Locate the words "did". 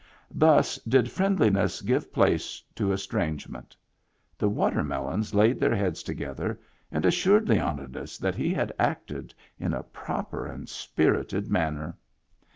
0.77-1.11